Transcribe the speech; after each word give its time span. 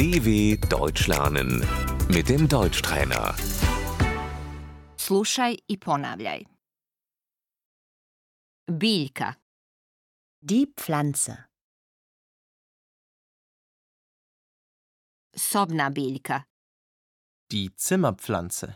DW 0.00 0.56
Deutsch 0.70 1.08
lernen 1.08 1.50
mit 2.08 2.28
dem 2.28 2.48
Deutschtrainer. 2.48 3.34
Slušaj 4.96 5.56
i 5.68 5.76
ponavljaj. 5.78 6.44
Biljka, 8.80 9.34
Die 10.40 10.66
Pflanze. 10.76 11.36
sobna 15.36 15.90
biljka, 15.90 16.42
Die 17.50 17.70
Zimmerpflanze. 17.78 18.72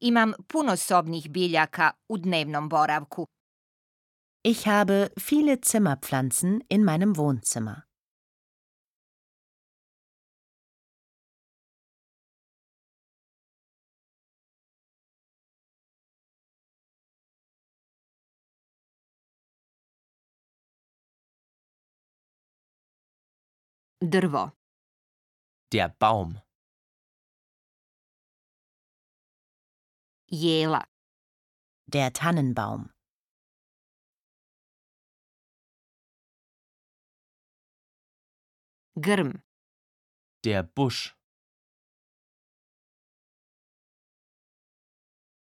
imam 0.00 0.32
puno 0.48 0.76
sobnih 0.76 1.30
biljaka 1.30 1.92
u 2.08 2.18
dnevnom 2.18 2.68
boravku. 2.68 3.26
Ich 4.42 4.66
habe 4.66 5.12
viele 5.18 5.60
Zimmerpflanzen 5.60 6.64
in 6.70 6.82
meinem 6.82 7.18
Wohnzimmer. 7.18 7.84
Drvo, 24.02 24.52
Der 25.72 25.88
Baum. 25.88 26.40
jela, 30.30 30.86
Der 31.86 32.12
Tannenbaum. 32.12 32.90
Grm, 39.06 39.32
Der 40.44 40.62
Busch. 40.76 41.14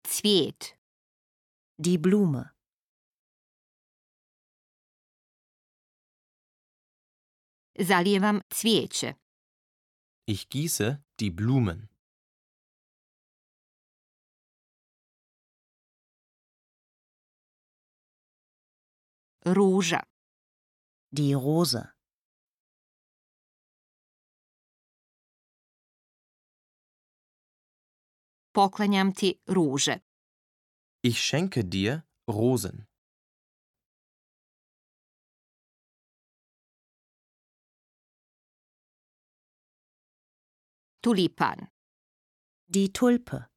cvijet, 0.08 0.60
Die 1.78 1.98
Blume. 1.98 2.44
zalijevam 7.88 8.40
cvijeće, 8.54 9.14
Ich 10.26 10.44
gieße 10.52 10.88
die 11.20 11.30
Blumen. 11.30 11.88
ruža, 19.46 20.00
Die 21.12 21.34
Rose. 21.34 21.82
Poklanjam 28.52 29.12
ti 29.12 29.40
ruže. 29.48 30.00
Ich 31.04 31.18
schenke 31.18 31.64
dir 31.64 32.02
Rosen. 32.28 32.86
Tulipan, 41.02 41.68
Die 42.66 42.92
Tulpe. 42.92 43.48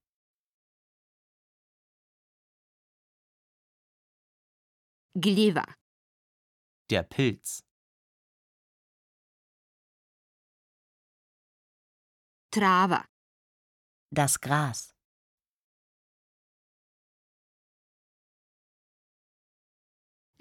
gljiva, 5.15 5.65
Der 6.89 7.03
Pilz. 7.03 7.61
trava, 12.51 13.05
Das 14.11 14.39
Gras. 14.39 14.94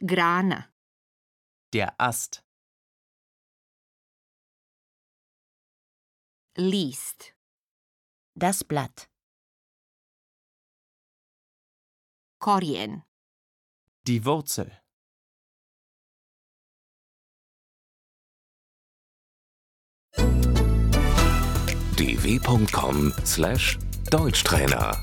Grana, 0.06 0.70
Der 1.72 1.94
Ast. 1.98 2.42
list, 6.56 7.34
Das 8.36 8.62
Blatt. 8.64 9.08
korijen, 12.38 13.02
Die 14.06 14.24
Wurzel. 14.24 14.70
dw.com/deutschtrainer 23.64 25.02